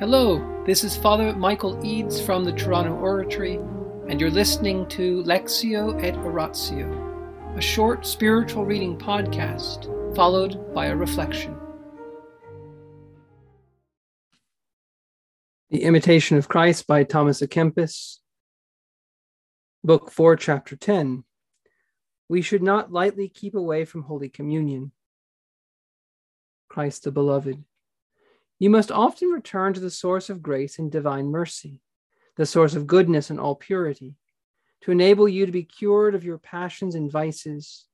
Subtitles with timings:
[0.00, 3.60] Hello, this is Father Michael Eads from the Toronto Oratory,
[4.08, 9.86] and you're listening to Lectio et Oratio, a short spiritual reading podcast
[10.16, 11.56] followed by a reflection.
[15.70, 18.18] The Imitation of Christ by Thomas à Kempis,
[19.84, 21.22] Book 4, Chapter 10.
[22.28, 24.90] We should not lightly keep away from Holy Communion.
[26.68, 27.62] Christ the Beloved.
[28.64, 31.82] You must often return to the source of grace and divine mercy,
[32.36, 34.16] the source of goodness and all purity,
[34.80, 37.84] to enable you to be cured of your passions and vices.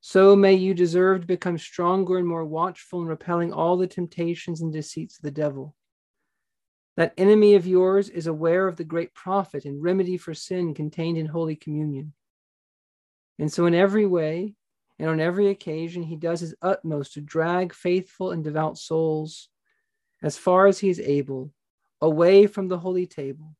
[0.00, 4.60] So may you deserve to become stronger and more watchful in repelling all the temptations
[4.60, 5.74] and deceits of the devil.
[6.96, 11.18] That enemy of yours is aware of the great profit and remedy for sin contained
[11.18, 12.12] in Holy Communion.
[13.40, 14.54] And so, in every way
[14.96, 19.48] and on every occasion, he does his utmost to drag faithful and devout souls
[20.24, 21.52] as far as he is able,
[22.00, 23.54] away from the holy table,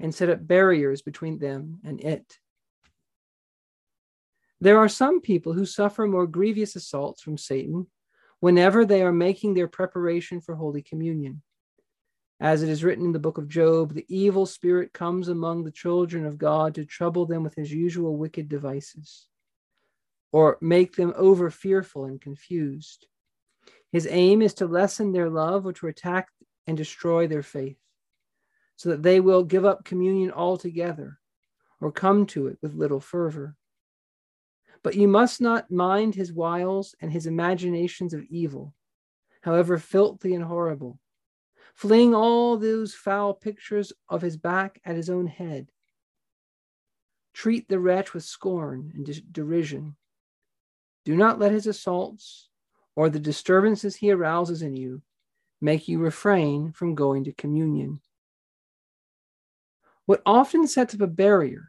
[0.00, 2.40] and set up barriers between them and it.
[4.60, 7.86] There are some people who suffer more grievous assaults from Satan
[8.40, 11.42] whenever they are making their preparation for Holy Communion.
[12.40, 15.70] As it is written in the book of Job, the evil spirit comes among the
[15.70, 19.28] children of God to trouble them with his usual wicked devices,
[20.32, 23.06] or make them over fearful and confused.
[23.94, 26.28] His aim is to lessen their love or to attack
[26.66, 27.78] and destroy their faith,
[28.74, 31.20] so that they will give up communion altogether
[31.80, 33.54] or come to it with little fervor.
[34.82, 38.74] But you must not mind his wiles and his imaginations of evil,
[39.42, 40.98] however filthy and horrible,
[41.76, 45.70] fling all those foul pictures of his back at his own head.
[47.32, 49.94] Treat the wretch with scorn and derision.
[51.04, 52.48] Do not let his assaults
[52.96, 55.02] or the disturbances he arouses in you
[55.60, 58.00] make you refrain from going to communion.
[60.06, 61.68] What often sets up a barrier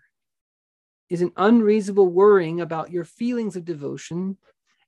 [1.09, 4.37] is an unreasonable worrying about your feelings of devotion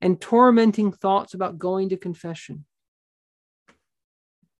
[0.00, 2.64] and tormenting thoughts about going to confession.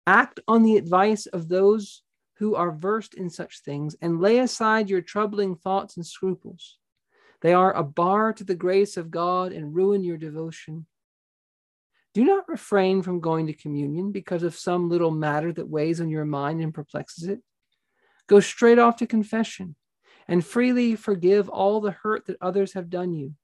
[0.07, 2.03] Act on the advice of those
[2.39, 6.79] who are versed in such things and lay aside your troubling thoughts and scruples.
[7.41, 10.87] They are a bar to the grace of God and ruin your devotion.
[12.19, 16.09] Do not refrain from going to communion because of some little matter that weighs on
[16.09, 17.39] your mind and perplexes it.
[18.27, 19.77] Go straight off to confession
[20.27, 23.35] and freely forgive all the hurt that others have done you.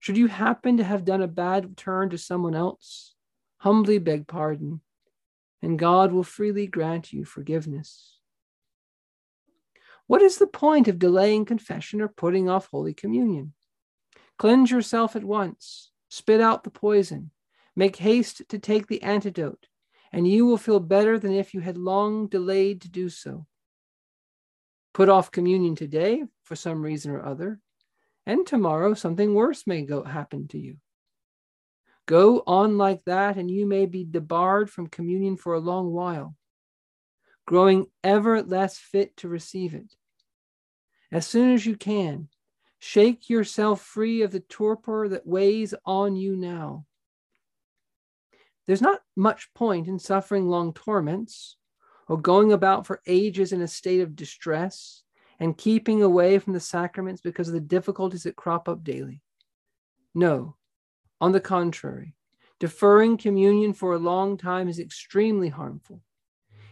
[0.00, 3.14] Should you happen to have done a bad turn to someone else,
[3.58, 4.80] humbly beg pardon,
[5.62, 8.18] and God will freely grant you forgiveness.
[10.08, 13.52] What is the point of delaying confession or putting off Holy Communion?
[14.36, 17.30] Cleanse yourself at once Spit out the poison.
[17.76, 19.68] Make haste to take the antidote,
[20.12, 23.46] and you will feel better than if you had long delayed to do so.
[24.92, 27.60] Put off communion today for some reason or other,
[28.26, 30.78] and tomorrow something worse may go happen to you.
[32.06, 36.34] Go on like that, and you may be debarred from communion for a long while,
[37.46, 39.94] growing ever less fit to receive it.
[41.12, 42.28] As soon as you can,
[42.80, 46.86] Shake yourself free of the torpor that weighs on you now.
[48.66, 51.56] There's not much point in suffering long torments
[52.08, 55.02] or going about for ages in a state of distress
[55.38, 59.20] and keeping away from the sacraments because of the difficulties that crop up daily.
[60.14, 60.56] No,
[61.20, 62.14] on the contrary,
[62.58, 66.00] deferring communion for a long time is extremely harmful.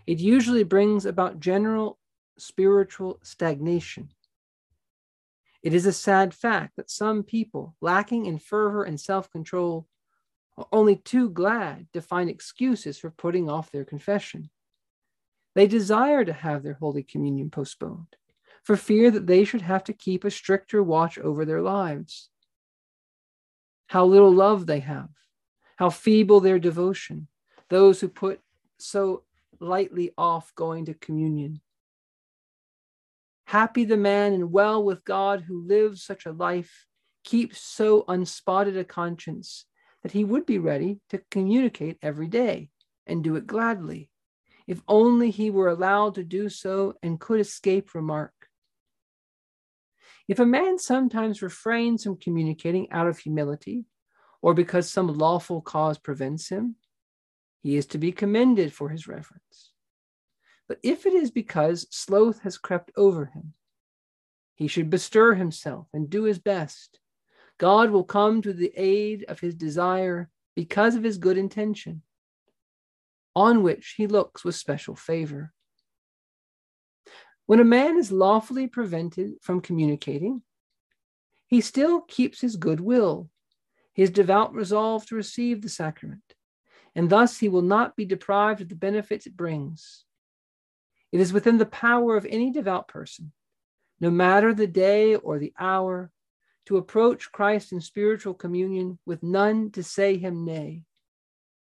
[0.06, 1.98] It usually brings about general
[2.38, 4.10] spiritual stagnation.
[5.62, 9.86] It is a sad fact that some people, lacking in fervor and self control,
[10.56, 14.50] are only too glad to find excuses for putting off their confession.
[15.54, 18.16] They desire to have their Holy Communion postponed
[18.62, 22.28] for fear that they should have to keep a stricter watch over their lives.
[23.86, 25.08] How little love they have,
[25.76, 27.28] how feeble their devotion,
[27.70, 28.40] those who put
[28.78, 29.22] so
[29.58, 31.60] lightly off going to communion.
[33.48, 36.86] Happy the man and well with God who lives such a life,
[37.24, 39.64] keeps so unspotted a conscience
[40.02, 42.68] that he would be ready to communicate every day
[43.06, 44.10] and do it gladly,
[44.66, 48.34] if only he were allowed to do so and could escape remark.
[50.28, 53.86] If a man sometimes refrains from communicating out of humility,
[54.42, 56.76] or because some lawful cause prevents him,
[57.62, 59.72] he is to be commended for his reverence.
[60.68, 63.54] But if it is because sloth has crept over him,
[64.54, 67.00] he should bestir himself and do his best.
[67.58, 72.02] God will come to the aid of his desire because of his good intention.
[73.34, 75.52] on which he looks with special favor.
[77.46, 80.42] When a man is lawfully prevented from communicating,
[81.46, 83.30] he still keeps his good will,
[83.94, 86.34] his devout resolve to receive the sacrament,
[86.96, 90.04] and thus he will not be deprived of the benefits it brings.
[91.10, 93.32] It is within the power of any devout person,
[94.00, 96.10] no matter the day or the hour,
[96.66, 100.82] to approach Christ in spiritual communion with none to say him nay,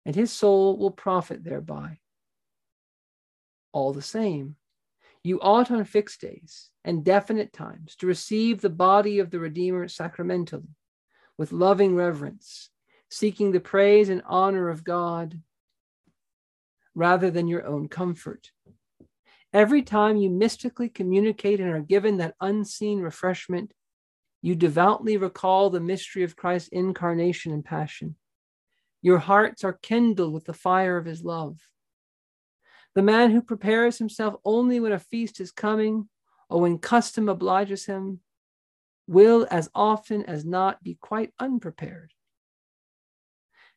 [0.07, 1.99] and his soul will profit thereby.
[3.73, 4.57] All the same,
[5.23, 9.89] you ought on fixed days and definite times to receive the body of the Redeemer
[9.89, 10.75] sacramentally,
[11.37, 12.71] with loving reverence,
[13.11, 15.41] seeking the praise and honor of God
[16.95, 18.53] rather than your own comfort.
[19.55, 23.73] Every time you mystically communicate and are given that unseen refreshment,
[24.43, 28.17] you devoutly recall the mystery of Christ's incarnation and passion.
[29.01, 31.61] Your hearts are kindled with the fire of his love.
[32.97, 36.09] The man who prepares himself only when a feast is coming
[36.51, 38.21] or when custom obliges him
[39.07, 42.13] will, as often as not, be quite unprepared.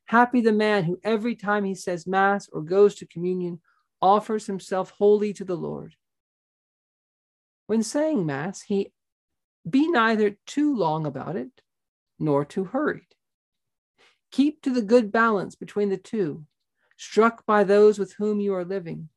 [0.05, 3.59] Happy the man who every time he says Mass or goes to communion
[4.01, 5.95] offers himself wholly to the Lord.
[7.67, 8.91] When saying Mass, he
[9.69, 11.61] be neither too long about it
[12.19, 13.15] nor too hurried.
[14.31, 16.45] Keep to the good balance between the two,
[16.97, 19.09] struck by those with whom you are living.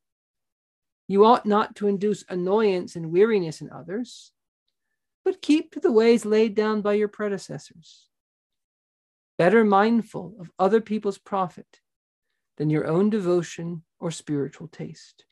[1.07, 4.31] You ought not to induce annoyance and weariness in others,
[5.25, 8.07] but keep to the ways laid down by your predecessors.
[9.37, 11.79] Better mindful of other people's profit
[12.57, 15.25] than your own devotion or spiritual taste.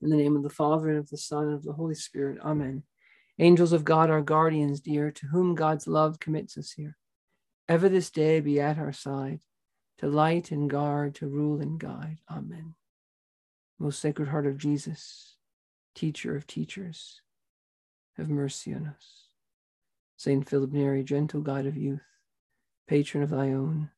[0.00, 2.38] In the name of the Father, and of the Son, and of the Holy Spirit,
[2.42, 2.82] Amen.
[3.38, 6.96] Angels of God, our guardians dear, to whom God's love commits us here,
[7.68, 9.40] ever this day be at our side,
[9.98, 12.18] to light and guard, to rule and guide.
[12.30, 12.74] Amen.
[13.78, 15.36] Most Sacred Heart of Jesus,
[15.94, 17.20] teacher of teachers,
[18.16, 19.28] have mercy on us.
[20.16, 22.04] Saint Philip Neri, gentle guide of youth,
[22.86, 23.90] patron of thy own,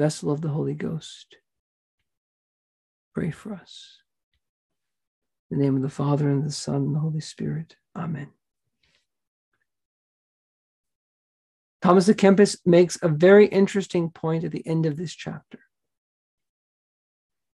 [0.00, 1.36] vessel of the Holy Ghost,
[3.12, 3.98] pray for us.
[5.50, 7.76] In the name of the Father, and the Son, and the Holy Spirit.
[7.94, 8.28] Amen.
[11.82, 15.60] Thomas à Kempis makes a very interesting point at the end of this chapter.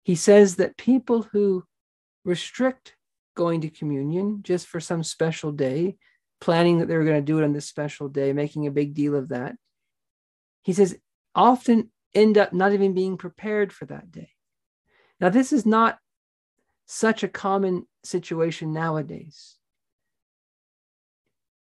[0.02, 1.64] He says that people who
[2.26, 2.96] restrict
[3.36, 5.96] going to communion just for some special day,
[6.40, 8.96] planning that they were going to do it on this special day, making a big
[8.96, 9.56] deal of that,
[10.64, 10.98] he says
[11.36, 14.32] often end up not even being prepared for that day.
[15.20, 16.00] Now, this is not
[16.86, 19.58] such a common situation nowadays.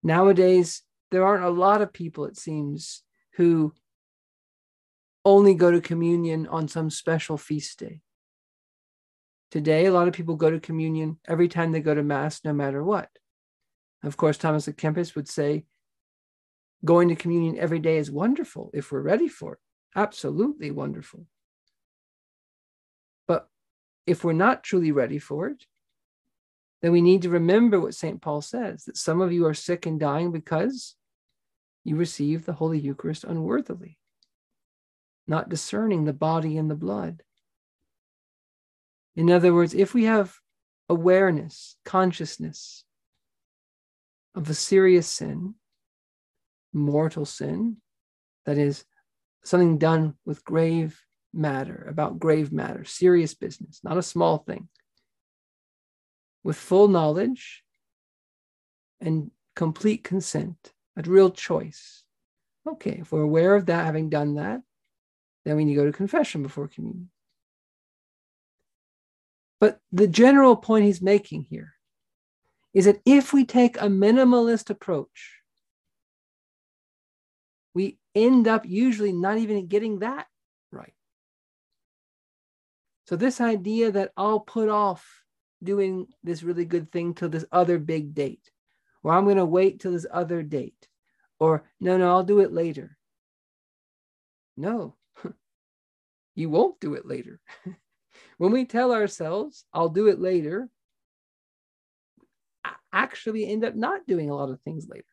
[0.03, 3.03] Nowadays, there aren't a lot of people, it seems,
[3.35, 3.73] who
[5.25, 8.01] only go to communion on some special feast day.
[9.49, 12.53] Today, a lot of people go to communion every time they go to Mass, no
[12.53, 13.09] matter what.
[14.03, 15.65] Of course, Thomas à Kempis would say
[16.85, 19.59] going to communion every day is wonderful if we're ready for it.
[19.95, 21.25] Absolutely wonderful.
[23.27, 23.49] But
[24.05, 25.65] if we're not truly ready for it,
[26.81, 28.21] then we need to remember what St.
[28.21, 30.95] Paul says that some of you are sick and dying because
[31.83, 33.97] you receive the Holy Eucharist unworthily,
[35.27, 37.23] not discerning the body and the blood.
[39.15, 40.37] In other words, if we have
[40.89, 42.83] awareness, consciousness
[44.35, 45.55] of a serious sin,
[46.71, 47.77] mortal sin,
[48.45, 48.85] that is
[49.43, 51.01] something done with grave
[51.33, 54.67] matter, about grave matter, serious business, not a small thing,
[56.43, 57.63] with full knowledge
[58.99, 62.03] and complete consent, a real choice.
[62.67, 64.61] Okay, if we're aware of that, having done that,
[65.45, 67.09] then we need to go to confession before communion.
[69.59, 71.73] But the general point he's making here
[72.73, 75.36] is that if we take a minimalist approach,
[77.77, 80.25] we end up usually not even getting that
[80.71, 80.95] right.
[83.05, 85.05] So, this idea that I'll put off
[85.61, 88.49] doing this really good thing till this other big date,
[89.03, 90.87] or I'm going to wait till this other date,
[91.39, 92.97] or no, no, I'll do it later.
[94.57, 94.95] No,
[96.35, 97.39] you won't do it later.
[98.39, 100.67] when we tell ourselves, I'll do it later,
[102.65, 105.05] I actually end up not doing a lot of things later.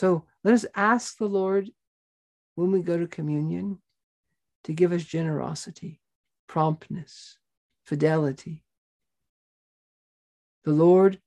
[0.00, 1.68] So let us ask the Lord
[2.54, 3.82] when we go to communion
[4.64, 6.00] to give us generosity,
[6.46, 7.36] promptness,
[7.84, 8.64] fidelity.
[10.64, 11.20] The Lord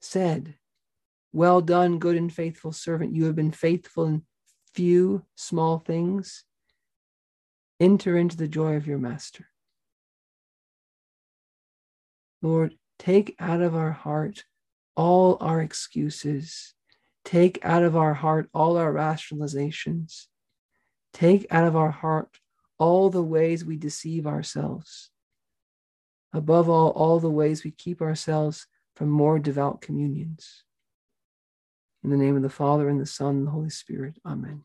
[0.00, 0.54] said,
[1.34, 3.14] Well done, good and faithful servant.
[3.14, 4.22] You have been faithful in
[4.72, 6.44] few small things.
[7.78, 9.46] enter into the joy of your master.
[12.40, 14.46] Lord, take out of our heart
[14.96, 16.72] all our excuses.
[17.26, 20.26] Take out of our heart all our rationalizations.
[21.12, 22.38] Take out of our heart
[22.78, 25.10] all the ways we deceive ourselves.
[26.32, 30.62] Above all, all the ways we keep ourselves from more devout communions.
[32.04, 34.18] In the name of the Father, and the Son, and the Holy Spirit.
[34.24, 34.62] Amen.